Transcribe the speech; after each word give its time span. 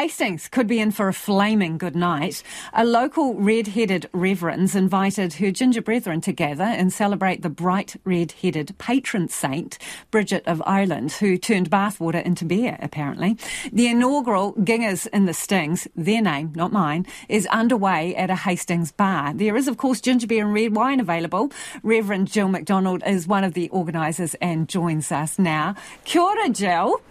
Hastings 0.00 0.48
could 0.48 0.66
be 0.66 0.78
in 0.78 0.92
for 0.92 1.08
a 1.08 1.12
flaming 1.12 1.76
good 1.76 1.94
night. 1.94 2.42
A 2.72 2.86
local 2.86 3.34
red-headed 3.34 4.08
reverend's 4.14 4.74
invited 4.74 5.34
her 5.34 5.50
ginger 5.50 5.82
brethren 5.82 6.22
to 6.22 6.32
gather 6.32 6.64
and 6.64 6.90
celebrate 6.90 7.42
the 7.42 7.50
bright 7.50 7.96
red-headed 8.04 8.78
patron 8.78 9.28
saint, 9.28 9.76
Brigid 10.10 10.42
of 10.46 10.62
Ireland, 10.64 11.12
who 11.12 11.36
turned 11.36 11.68
bathwater 11.70 12.24
into 12.24 12.46
beer, 12.46 12.78
apparently. 12.80 13.36
The 13.74 13.88
inaugural 13.88 14.54
Gingas 14.54 15.06
in 15.08 15.26
the 15.26 15.34
Stings, 15.34 15.86
their 15.94 16.22
name, 16.22 16.52
not 16.54 16.72
mine, 16.72 17.06
is 17.28 17.46
underway 17.48 18.16
at 18.16 18.30
a 18.30 18.36
Hastings 18.36 18.92
bar. 18.92 19.34
There 19.34 19.54
is, 19.54 19.68
of 19.68 19.76
course, 19.76 20.00
ginger 20.00 20.26
beer 20.26 20.46
and 20.46 20.54
red 20.54 20.74
wine 20.74 21.00
available. 21.00 21.52
Reverend 21.82 22.32
Jill 22.32 22.48
McDonald 22.48 23.02
is 23.04 23.26
one 23.28 23.44
of 23.44 23.52
the 23.52 23.68
organisers 23.68 24.34
and 24.40 24.66
joins 24.66 25.12
us 25.12 25.38
now. 25.38 25.74
Kia 26.04 26.22
ora, 26.22 26.48
Jill. 26.48 27.02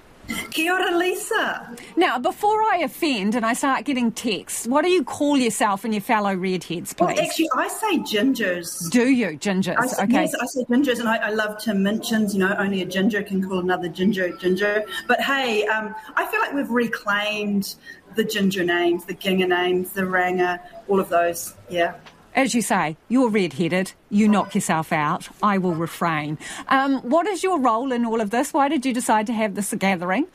Kia 0.51 0.73
ora, 0.73 0.97
Lisa. 0.97 1.75
Now, 1.95 2.19
before 2.19 2.61
I 2.71 2.81
offend 2.83 3.35
and 3.35 3.45
I 3.45 3.53
start 3.53 3.85
getting 3.85 4.11
texts, 4.11 4.67
what 4.67 4.83
do 4.83 4.89
you 4.89 5.03
call 5.03 5.37
yourself 5.37 5.83
and 5.83 5.93
your 5.93 6.01
fellow 6.01 6.33
redheads, 6.33 6.93
please? 6.93 7.05
Well, 7.05 7.19
actually, 7.19 7.49
I 7.55 7.67
say 7.67 7.97
gingers. 7.99 8.89
Do 8.91 9.09
you? 9.09 9.37
Gingers, 9.37 9.75
I 9.77 9.87
say, 9.87 10.03
okay. 10.03 10.13
Yes, 10.23 10.35
I 10.35 10.45
say 10.45 10.63
gingers, 10.65 10.99
and 10.99 11.07
I, 11.07 11.17
I 11.17 11.29
love 11.29 11.61
Tim 11.61 11.83
Minchin's, 11.83 12.33
you 12.33 12.39
know, 12.39 12.55
only 12.57 12.81
a 12.81 12.85
ginger 12.85 13.23
can 13.23 13.47
call 13.47 13.59
another 13.59 13.89
ginger 13.89 14.29
ginger. 14.37 14.83
But 15.07 15.21
hey, 15.21 15.65
um, 15.67 15.95
I 16.15 16.25
feel 16.27 16.39
like 16.39 16.53
we've 16.53 16.69
reclaimed 16.69 17.75
the 18.15 18.23
ginger 18.23 18.63
names, 18.63 19.05
the 19.05 19.13
ginger 19.13 19.47
names, 19.47 19.91
the 19.91 20.05
ranga, 20.05 20.61
all 20.87 20.99
of 20.99 21.09
those, 21.09 21.55
yeah. 21.69 21.95
As 22.35 22.53
you 22.53 22.61
say, 22.61 22.95
you're 23.07 23.29
red-headed, 23.29 23.93
you 24.09 24.27
knock 24.27 24.55
yourself 24.55 24.93
out, 24.93 25.27
I 25.41 25.57
will 25.57 25.75
refrain. 25.75 26.37
Um, 26.67 26.99
what 27.01 27.27
is 27.27 27.43
your 27.43 27.59
role 27.59 27.91
in 27.91 28.05
all 28.05 28.21
of 28.21 28.29
this? 28.29 28.53
Why 28.53 28.69
did 28.69 28.85
you 28.85 28.93
decide 28.93 29.27
to 29.27 29.33
have 29.33 29.55
this 29.55 29.73
gathering? 29.73 30.27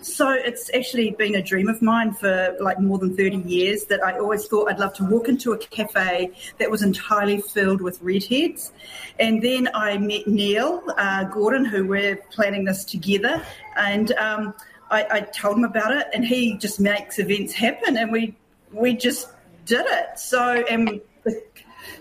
So 0.00 0.30
it's 0.30 0.70
actually 0.74 1.10
been 1.12 1.34
a 1.34 1.42
dream 1.42 1.68
of 1.68 1.82
mine 1.82 2.12
for 2.12 2.56
like 2.60 2.80
more 2.80 2.98
than 2.98 3.16
30 3.16 3.38
years 3.48 3.84
that 3.84 4.02
I 4.02 4.18
always 4.18 4.46
thought 4.46 4.70
I'd 4.70 4.78
love 4.78 4.94
to 4.94 5.04
walk 5.04 5.28
into 5.28 5.52
a 5.52 5.58
cafe 5.58 6.32
that 6.58 6.70
was 6.70 6.82
entirely 6.82 7.40
filled 7.40 7.80
with 7.80 8.00
redheads. 8.02 8.72
And 9.18 9.42
then 9.42 9.68
I 9.74 9.98
met 9.98 10.26
Neil 10.26 10.82
uh, 10.96 11.24
Gordon, 11.24 11.64
who 11.64 11.86
we're 11.86 12.16
planning 12.16 12.64
this 12.64 12.84
together. 12.84 13.42
And 13.76 14.12
um, 14.12 14.54
I, 14.90 15.06
I 15.10 15.20
told 15.20 15.58
him 15.58 15.64
about 15.64 15.92
it, 15.92 16.06
and 16.14 16.24
he 16.24 16.56
just 16.56 16.80
makes 16.80 17.18
events 17.18 17.52
happen. 17.52 17.96
And 17.96 18.10
we, 18.10 18.34
we 18.72 18.94
just 18.94 19.28
did 19.64 19.84
it. 19.86 20.18
So, 20.18 20.64
and 20.68 21.00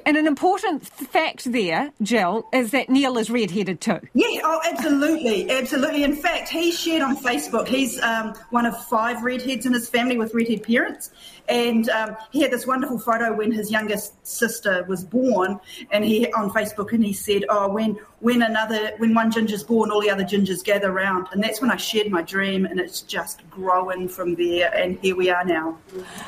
And 0.06 0.16
an 0.16 0.25
important 0.25 0.86
fact 0.88 1.52
there, 1.52 1.92
Jill, 2.02 2.47
is 2.53 2.72
that 2.72 2.89
Neil 2.89 3.17
is 3.17 3.30
red-headed 3.30 3.81
too. 3.81 4.00
Yeah, 4.14 4.42
oh, 4.44 4.61
absolutely, 4.70 5.50
absolutely. 5.52 6.03
In 6.03 6.16
fact, 6.16 6.50
he 6.50 6.72
shared 6.72 7.02
on 7.02 7.17
Facebook. 7.17 7.67
He's 7.67 8.02
um, 8.02 8.33
one 8.50 8.66
of 8.66 8.86
five 8.86 9.22
redheads 9.22 9.66
in 9.66 9.73
his 9.73 9.89
family 9.89 10.17
with 10.17 10.33
redhead 10.33 10.64
parents, 10.64 11.11
and 11.50 11.89
um, 11.89 12.16
he 12.31 12.42
had 12.42 12.52
this 12.52 12.66
wonderful 12.66 13.00
photo 13.00 13.33
when 13.33 13.52
his 13.52 13.70
youngest 13.70 14.25
sister 14.25 14.86
was 14.88 15.03
born, 15.03 15.59
and 15.92 16.05
he 16.05 16.31
on 16.31 16.52
Facebook, 16.52 16.94
and 16.94 17.03
he 17.03 17.14
said, 17.14 17.44
"Oh, 17.50 17.70
when 17.70 18.00
when 18.20 18.42
another 18.42 18.92
when 18.98 19.14
one 19.14 19.32
ginger's 19.32 19.64
born, 19.64 19.92
all 19.92 20.02
the 20.02 20.10
other 20.10 20.23
gingers 20.23 20.64
gather 20.64 20.92
round," 20.92 21.28
and 21.32 21.44
that's 21.44 21.62
when 21.62 21.70
I 21.70 21.76
shared 21.76 22.10
my 22.10 22.22
dream, 22.22 22.66
and 22.66 22.80
it's 22.80 23.02
just 23.02 23.48
growing 23.50 24.08
from 24.10 24.36
there, 24.36 24.73
and 24.73 24.98
here 25.02 25.16
we 25.16 25.30
are 25.30 25.46
now. 25.46 25.78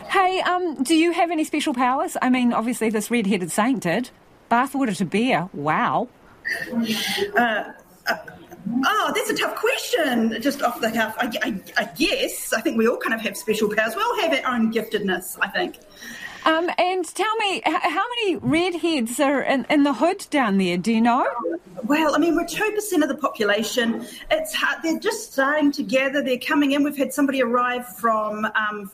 Hey, 0.10 0.42
um, 0.42 0.84
do 0.84 0.96
you 0.96 1.12
have 1.12 1.32
any 1.32 1.44
special 1.44 1.74
powers? 1.74 2.16
I 2.22 2.30
mean, 2.30 2.54
obviously 2.54 2.90
this 2.90 3.10
red-headed 3.10 3.52
saint 3.52 3.82
did. 3.84 4.12
Bathwater 4.52 4.96
to 4.98 5.06
beer, 5.06 5.50
wow. 5.54 6.08
Oh, 8.86 9.12
that's 9.16 9.30
a 9.30 9.36
tough 9.36 9.56
question. 9.56 10.40
Just 10.42 10.62
off 10.62 10.82
the 10.82 10.92
cuff, 10.92 11.16
I, 11.18 11.32
I, 11.42 11.62
I 11.78 11.86
guess 11.98 12.54
I 12.54 12.62
think 12.62 12.78
we 12.78 12.88
all 12.88 12.98
kind 12.98 13.14
of 13.14 13.22
have 13.22 13.38
special 13.38 13.70
powers. 13.74 13.96
We 13.96 14.02
all 14.02 14.22
have 14.22 14.46
our 14.46 14.56
own 14.56 14.72
giftedness. 14.72 15.38
I 15.42 15.48
think. 15.48 15.78
Um, 16.46 16.70
and 16.78 17.06
tell 17.06 17.36
me, 17.38 17.62
how 17.66 18.06
many 18.18 18.38
redheads 18.38 19.20
are 19.20 19.42
in, 19.42 19.66
in 19.70 19.84
the 19.84 19.94
hood 19.94 20.26
down 20.30 20.58
there? 20.58 20.78
Do 20.78 20.94
you 20.94 21.02
know? 21.02 21.28
Well, 21.84 22.16
I 22.16 22.18
mean, 22.18 22.36
we're 22.36 22.48
two 22.48 22.72
percent 22.72 23.04
of 23.04 23.10
the 23.10 23.16
population. 23.16 24.06
It's 24.30 24.54
hard. 24.54 24.84
They're 24.84 25.00
just 25.00 25.34
starting 25.34 25.72
to 25.74 25.84
gather. 25.84 26.22
They're 26.22 26.38
coming 26.38 26.72
in. 26.72 26.84
We've 26.84 26.96
had 26.96 27.14
somebody 27.14 27.42
arrive 27.42 27.88
from 27.98 28.46
um, 28.46 28.92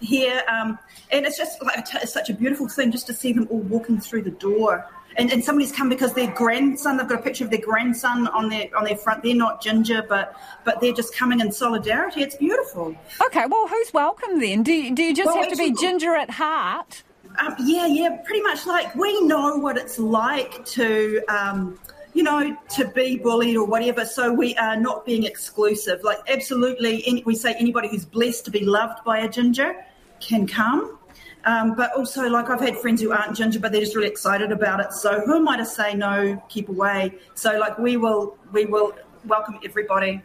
here, 0.00 0.42
um, 0.48 0.78
and 1.10 1.26
it's 1.26 1.38
just 1.38 1.62
like 1.62 1.84
it's 1.94 2.12
such 2.12 2.28
a 2.30 2.34
beautiful 2.34 2.68
thing 2.68 2.90
just 2.90 3.06
to 3.06 3.14
see 3.14 3.32
them 3.32 3.46
all 3.50 3.60
walking 3.60 4.00
through 4.00 4.22
the 4.22 4.30
door. 4.30 4.86
And, 5.16 5.32
and 5.32 5.44
somebody's 5.44 5.72
come 5.72 5.88
because 5.88 6.14
their 6.14 6.30
grandson. 6.30 6.96
They've 6.96 7.08
got 7.08 7.18
a 7.18 7.22
picture 7.22 7.44
of 7.44 7.50
their 7.50 7.60
grandson 7.60 8.28
on 8.28 8.48
their 8.48 8.68
on 8.76 8.84
their 8.84 8.96
front. 8.96 9.22
They're 9.22 9.34
not 9.34 9.60
ginger, 9.60 10.04
but 10.08 10.36
but 10.64 10.80
they're 10.80 10.92
just 10.92 11.14
coming 11.14 11.40
in 11.40 11.50
solidarity. 11.50 12.22
It's 12.22 12.36
beautiful. 12.36 12.94
Okay, 13.26 13.44
well, 13.46 13.66
who's 13.66 13.92
welcome 13.92 14.38
then? 14.40 14.62
Do 14.62 14.72
you, 14.72 14.94
do 14.94 15.02
you 15.02 15.14
just 15.14 15.26
Well, 15.26 15.42
have 15.42 15.50
to 15.50 15.56
be 15.56 15.72
ginger 15.72 16.14
at 16.14 16.30
heart? 16.30 17.02
Um, 17.38 17.54
yeah, 17.60 17.86
yeah, 17.86 18.18
pretty 18.24 18.42
much. 18.42 18.66
Like 18.66 18.94
we 18.94 19.20
know 19.22 19.56
what 19.56 19.76
it's 19.76 19.98
like 19.98 20.64
to, 20.66 21.22
um, 21.28 21.78
you 22.14 22.22
know, 22.22 22.56
to 22.76 22.88
be 22.88 23.16
bullied 23.16 23.56
or 23.56 23.66
whatever. 23.66 24.04
So 24.04 24.32
we 24.32 24.54
are 24.56 24.76
not 24.76 25.04
being 25.04 25.24
exclusive. 25.24 26.02
Like 26.02 26.18
absolutely, 26.28 27.04
any, 27.06 27.22
we 27.24 27.34
say 27.34 27.54
anybody 27.54 27.88
who's 27.88 28.04
blessed 28.04 28.44
to 28.46 28.50
be 28.50 28.64
loved 28.64 29.04
by 29.04 29.18
a 29.18 29.28
ginger 29.28 29.74
can 30.20 30.46
come. 30.46 30.98
Um, 31.44 31.74
but 31.74 31.92
also, 31.96 32.28
like 32.28 32.50
I've 32.50 32.60
had 32.60 32.76
friends 32.78 33.00
who 33.00 33.12
aren't 33.12 33.36
ginger, 33.36 33.60
but 33.60 33.72
they're 33.72 33.80
just 33.80 33.96
really 33.96 34.08
excited 34.08 34.52
about 34.52 34.80
it. 34.80 34.92
So 34.92 35.20
who 35.20 35.36
am 35.36 35.48
I 35.48 35.56
to 35.56 35.64
say 35.64 35.94
no? 35.94 36.42
Keep 36.48 36.68
away. 36.68 37.14
So 37.34 37.58
like 37.58 37.78
we 37.78 37.96
will, 37.96 38.36
we 38.52 38.66
will 38.66 38.92
welcome 39.24 39.58
everybody. 39.64 40.22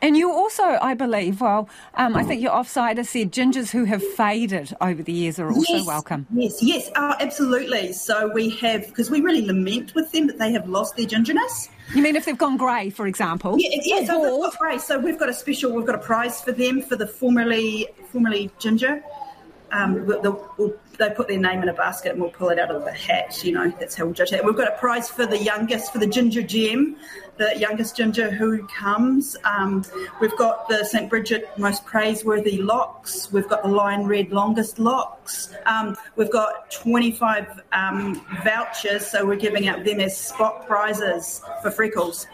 And 0.00 0.16
you 0.16 0.30
also, 0.30 0.62
I 0.62 0.94
believe, 0.94 1.40
well, 1.40 1.68
um, 1.94 2.16
I 2.16 2.22
think 2.22 2.40
your 2.40 2.52
offsider 2.52 3.04
said 3.04 3.32
gingers 3.32 3.70
who 3.70 3.84
have 3.84 4.02
faded 4.14 4.72
over 4.80 5.02
the 5.02 5.12
years 5.12 5.40
are 5.40 5.48
also 5.48 5.72
yes, 5.72 5.86
welcome. 5.86 6.26
Yes, 6.32 6.62
yes, 6.62 6.90
oh, 6.94 7.14
absolutely. 7.18 7.92
So 7.92 8.30
we 8.32 8.50
have 8.50 8.86
because 8.86 9.10
we 9.10 9.20
really 9.20 9.44
lament 9.44 9.94
with 9.96 10.12
them 10.12 10.28
that 10.28 10.38
they 10.38 10.52
have 10.52 10.68
lost 10.68 10.96
their 10.96 11.06
gingerness. 11.06 11.68
You 11.94 12.02
mean 12.02 12.14
if 12.14 12.26
they've 12.26 12.38
gone 12.38 12.56
grey, 12.56 12.90
for 12.90 13.08
example? 13.08 13.56
Yeah, 13.58 13.80
yeah. 13.82 14.04
So 14.04 14.22
they've 14.22 14.40
got 14.40 14.54
prize. 14.54 14.86
So 14.86 14.98
we've 14.98 15.18
got 15.18 15.30
a 15.30 15.34
special. 15.34 15.72
We've 15.72 15.86
got 15.86 15.96
a 15.96 15.98
prize 15.98 16.40
for 16.40 16.52
them 16.52 16.80
for 16.80 16.94
the 16.94 17.06
formerly 17.06 17.88
formerly 18.12 18.52
ginger. 18.60 19.02
Um, 19.72 20.06
we'll, 20.06 20.74
they 20.98 21.10
put 21.10 21.28
their 21.28 21.38
name 21.38 21.62
in 21.62 21.68
a 21.68 21.74
basket 21.74 22.12
and 22.12 22.20
we'll 22.20 22.30
pull 22.30 22.48
it 22.48 22.58
out 22.58 22.70
of 22.70 22.84
the 22.84 22.92
hat. 22.92 23.44
You 23.44 23.52
know, 23.52 23.72
that's 23.78 23.94
how 23.94 24.04
we'll 24.04 24.14
judge 24.14 24.32
it. 24.32 24.44
We've 24.44 24.56
got 24.56 24.68
a 24.68 24.76
prize 24.78 25.08
for 25.08 25.26
the 25.26 25.38
youngest, 25.38 25.92
for 25.92 25.98
the 25.98 26.06
ginger 26.06 26.42
gem, 26.42 26.96
the 27.36 27.56
youngest 27.56 27.96
ginger 27.96 28.30
who 28.30 28.66
comes. 28.66 29.36
Um, 29.44 29.84
we've 30.20 30.36
got 30.36 30.68
the 30.68 30.84
St 30.84 31.08
Brigid 31.08 31.48
most 31.56 31.84
praiseworthy 31.86 32.58
locks. 32.58 33.32
We've 33.32 33.48
got 33.48 33.62
the 33.62 33.68
Lion 33.68 34.06
Red 34.06 34.32
longest 34.32 34.78
locks. 34.78 35.54
Um, 35.66 35.96
we've 36.16 36.32
got 36.32 36.70
25 36.70 37.60
um, 37.72 38.26
vouchers, 38.44 39.06
so 39.06 39.24
we're 39.24 39.36
giving 39.36 39.68
out 39.68 39.84
them 39.84 40.00
as 40.00 40.16
spot 40.16 40.66
prizes 40.66 41.42
for 41.62 41.70
freckles. 41.70 42.26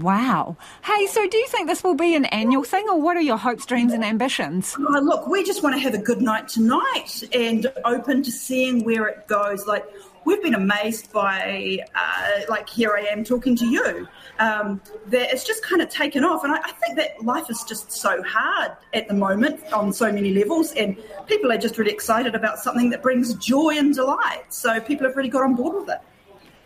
Wow. 0.00 0.56
Hey, 0.84 1.06
so 1.06 1.28
do 1.28 1.36
you 1.36 1.46
think 1.46 1.68
this 1.68 1.84
will 1.84 1.94
be 1.94 2.16
an 2.16 2.24
annual 2.26 2.64
thing, 2.64 2.88
or 2.88 3.00
what 3.00 3.16
are 3.16 3.20
your 3.20 3.36
hopes, 3.36 3.64
dreams, 3.64 3.92
and 3.92 4.04
ambitions? 4.04 4.76
Oh, 4.76 5.00
look, 5.00 5.28
we 5.28 5.44
just 5.44 5.62
want 5.62 5.76
to 5.76 5.80
have 5.80 5.94
a 5.94 5.98
good 5.98 6.20
night 6.20 6.48
tonight 6.48 7.22
and 7.32 7.70
open 7.84 8.22
to 8.24 8.32
seeing 8.32 8.84
where 8.84 9.06
it 9.06 9.28
goes. 9.28 9.66
Like, 9.66 9.86
we've 10.24 10.42
been 10.42 10.56
amazed 10.56 11.12
by, 11.12 11.78
uh, 11.94 12.40
like, 12.48 12.68
here 12.68 12.96
I 12.96 13.02
am 13.02 13.22
talking 13.22 13.54
to 13.54 13.66
you, 13.66 14.08
um, 14.40 14.80
that 15.06 15.32
it's 15.32 15.44
just 15.44 15.62
kind 15.62 15.80
of 15.80 15.88
taken 15.88 16.24
off. 16.24 16.42
And 16.42 16.52
I, 16.52 16.58
I 16.58 16.72
think 16.72 16.96
that 16.96 17.22
life 17.24 17.48
is 17.48 17.62
just 17.62 17.92
so 17.92 18.20
hard 18.24 18.72
at 18.94 19.06
the 19.06 19.14
moment 19.14 19.62
on 19.72 19.92
so 19.92 20.10
many 20.10 20.34
levels, 20.34 20.72
and 20.72 20.96
people 21.26 21.52
are 21.52 21.58
just 21.58 21.78
really 21.78 21.92
excited 21.92 22.34
about 22.34 22.58
something 22.58 22.90
that 22.90 23.00
brings 23.00 23.32
joy 23.34 23.74
and 23.76 23.94
delight. 23.94 24.52
So 24.52 24.80
people 24.80 25.06
have 25.06 25.16
really 25.16 25.28
got 25.28 25.44
on 25.44 25.54
board 25.54 25.82
with 25.82 25.90
it. 25.90 26.00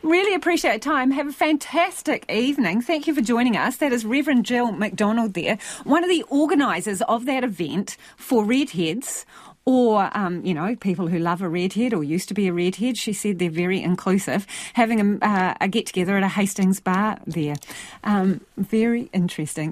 Really 0.02 0.34
appreciate 0.34 0.82
time. 0.82 1.12
Have 1.12 1.28
a 1.28 1.32
fantastic 1.32 2.28
evening. 2.28 2.82
Thank 2.82 3.06
you 3.06 3.14
for 3.14 3.20
joining 3.20 3.56
us. 3.56 3.76
That 3.76 3.92
is 3.92 4.04
Reverend 4.04 4.44
Jill 4.44 4.72
McDonald 4.72 5.34
there, 5.34 5.58
one 5.84 6.02
of 6.02 6.10
the 6.10 6.24
organisers 6.24 7.02
of 7.02 7.24
that 7.26 7.44
event 7.44 7.96
for 8.16 8.44
redheads 8.44 9.24
or, 9.64 10.10
um, 10.16 10.44
you 10.44 10.54
know, 10.54 10.74
people 10.74 11.06
who 11.06 11.20
love 11.20 11.40
a 11.40 11.48
redhead 11.48 11.94
or 11.94 12.02
used 12.02 12.26
to 12.28 12.34
be 12.34 12.48
a 12.48 12.52
redhead. 12.52 12.98
She 12.98 13.12
said 13.12 13.38
they're 13.38 13.48
very 13.48 13.80
inclusive, 13.80 14.44
having 14.74 15.20
a, 15.22 15.24
uh, 15.24 15.54
a 15.60 15.68
get 15.68 15.86
together 15.86 16.16
at 16.16 16.24
a 16.24 16.28
Hastings 16.28 16.80
bar 16.80 17.18
there. 17.26 17.54
Um, 18.02 18.40
very 18.56 19.08
interesting. 19.12 19.70